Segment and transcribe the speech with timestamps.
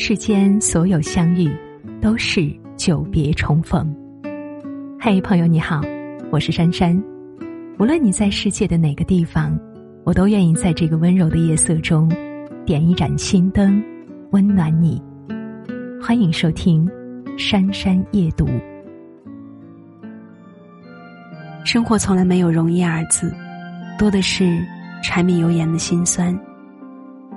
[0.00, 1.50] 世间所有相遇，
[2.00, 3.92] 都是久别重逢。
[4.98, 5.80] 嘿，朋友你好，
[6.30, 6.96] 我是珊珊。
[7.80, 9.58] 无论你在世界的哪个地方，
[10.04, 12.08] 我都愿意在这个温柔的夜色中，
[12.64, 13.82] 点一盏心灯，
[14.30, 15.02] 温暖你。
[16.00, 16.86] 欢迎收听
[17.36, 18.46] 《珊珊夜读》。
[21.64, 23.34] 生活从来没有容易二字，
[23.98, 24.64] 多的是
[25.02, 26.38] 柴米油盐的辛酸，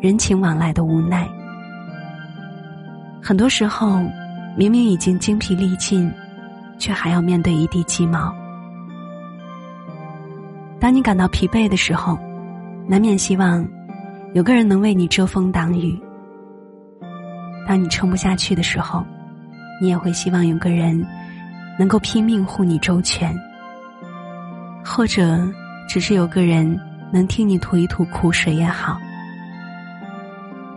[0.00, 1.28] 人情往来的无奈。
[3.26, 4.02] 很多时候，
[4.54, 6.12] 明明已经精疲力尽，
[6.78, 8.30] 却还要面对一地鸡毛。
[10.78, 12.18] 当你感到疲惫的时候，
[12.86, 13.66] 难免希望
[14.34, 15.98] 有个人能为你遮风挡雨；
[17.66, 19.02] 当你撑不下去的时候，
[19.80, 21.02] 你也会希望有个人
[21.78, 23.34] 能够拼命护你周全。
[24.84, 25.40] 或者，
[25.88, 26.78] 只是有个人
[27.10, 29.00] 能听你吐一吐苦水也好。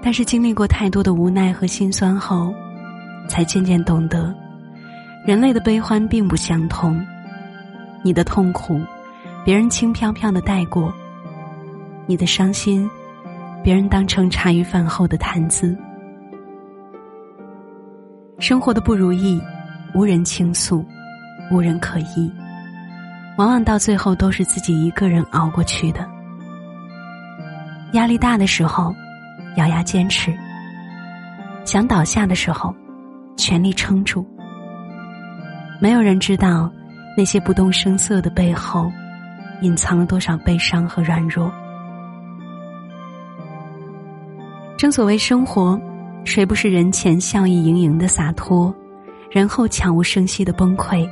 [0.08, 2.56] 但是经历过太多的无奈和心酸后，
[3.28, 4.34] 才渐渐懂得，
[5.26, 7.06] 人类的悲欢并不相同。
[8.06, 8.80] 你的痛苦，
[9.44, 10.90] 别人轻飘飘的带过；
[12.06, 12.90] 你的伤心，
[13.62, 15.78] 别人当成茶余饭后的谈资。
[18.40, 19.42] 生活的不如意，
[19.94, 20.86] 无人倾诉，
[21.52, 22.32] 无人可依。
[23.38, 26.10] 往往到最后都是自己一个人熬过去的。
[27.92, 28.96] 压力大的时候，
[29.58, 30.32] 咬牙坚持；
[31.66, 32.74] 想倒下的时候，
[33.36, 34.26] 全力撑住。
[35.82, 36.72] 没有人知道，
[37.18, 38.92] 那些不动声色的背后，
[39.62, 41.52] 隐藏了多少悲伤和软弱。
[44.78, 45.80] 正所谓生活，
[46.24, 48.74] 谁不是人前笑意盈盈的洒脱，
[49.32, 51.08] 人后悄无声息的崩溃？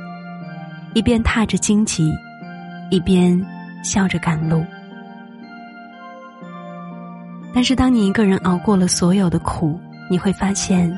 [0.94, 2.12] 一边踏着荆棘，
[2.90, 3.44] 一边
[3.82, 4.64] 笑着赶路。
[7.56, 10.94] 但是，当你一个人熬过了所有的苦，你会发现，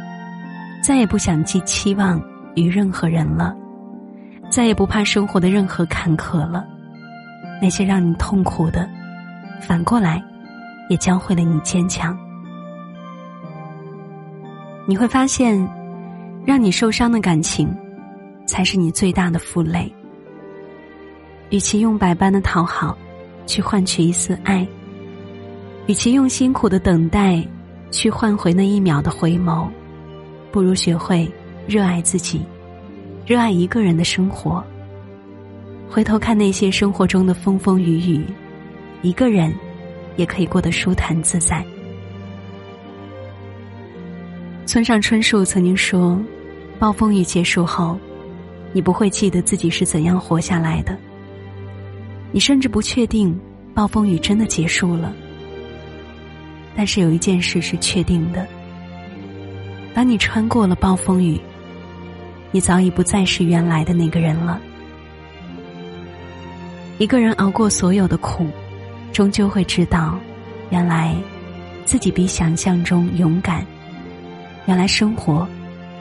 [0.83, 2.21] 再也不想寄期望
[2.57, 3.55] 于任何人了，
[4.51, 6.67] 再也不怕生活的任何坎坷了。
[7.63, 8.91] 那些让你痛苦的，
[9.61, 10.21] 反过来，
[10.91, 12.19] 也教会了你坚强。
[14.85, 15.57] 你会发现，
[16.45, 17.73] 让你受伤的感情。
[18.49, 19.95] 才是你最大的负累。
[21.51, 22.97] 与其用百般的讨好，
[23.47, 24.67] 去换取一丝爱；
[25.89, 27.43] 与其用辛苦的等待，
[27.91, 29.67] 去换回那一秒的回眸，
[30.53, 31.27] 不如学会
[31.67, 32.43] 热爱自己，
[33.27, 34.63] 热爱一个人的生活。
[35.89, 38.23] 回头看那些生活中的风风雨雨，
[39.01, 39.51] 一个人
[40.17, 41.65] 也可以过得舒坦自在。
[44.67, 46.23] 村上春树曾经说
[46.79, 47.99] ：“暴风雨结束后。”
[48.75, 50.95] 你不会记得自己是怎样活下来的，
[52.31, 53.35] 你甚至不确定
[53.73, 55.11] 暴风雨真的结束了。
[56.79, 58.47] 但是有一件事是确定的：
[59.93, 61.37] 当你穿过了暴风雨，
[62.53, 64.61] 你早已不再是原来的那个人了。
[66.99, 68.47] 一个人熬过所有的苦，
[69.13, 70.21] 终究会知道，
[70.71, 71.17] 原来
[71.85, 73.67] 自己比想象中勇敢。
[74.67, 75.49] 原来生活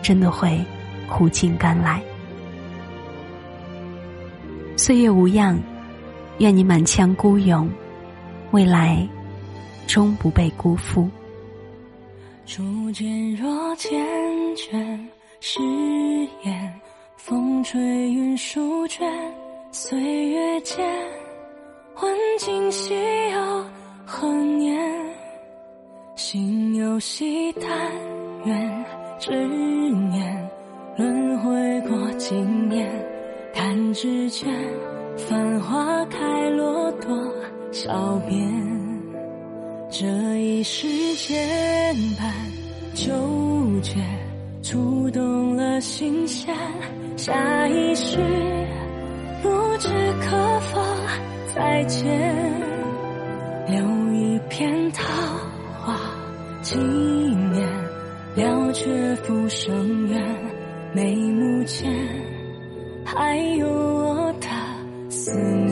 [0.04, 0.64] 真的会
[1.10, 2.00] 苦尽甘来。
[4.76, 5.60] 岁月无恙，
[6.38, 7.68] 愿你满腔孤勇，
[8.52, 9.10] 未来
[9.88, 11.10] 终不被辜负。
[12.46, 13.90] 初见若缱
[14.56, 15.00] 绻，
[15.40, 15.60] 誓
[16.44, 16.74] 言
[17.16, 17.82] 风吹
[18.12, 19.12] 云舒卷，
[19.72, 20.00] 岁
[20.30, 20.88] 月间
[22.02, 22.94] 问今夕
[23.32, 23.66] 又
[24.06, 24.78] 何年？
[26.16, 27.92] 心有惜，但
[28.46, 28.86] 愿
[29.20, 30.50] 执念
[30.98, 32.90] 轮回过经年。
[33.54, 34.54] 弹指间，
[35.18, 37.10] 繁花开落多
[37.72, 38.77] 少遍？
[39.90, 40.06] 这
[40.38, 42.30] 一世牵绊
[42.94, 43.10] 纠
[43.82, 43.96] 结，
[44.62, 46.54] 触动了心弦。
[47.16, 48.18] 下一世，
[49.42, 49.50] 不
[49.80, 49.88] 知
[50.22, 50.82] 可否
[51.56, 52.06] 再见？
[53.68, 53.78] 留
[54.14, 55.04] 一片桃
[55.82, 55.98] 花
[56.62, 57.66] 纪念，
[58.36, 60.22] 了却浮生缘。
[60.94, 61.90] 眉目间。
[63.06, 64.48] 还有我的
[65.10, 65.67] 思念，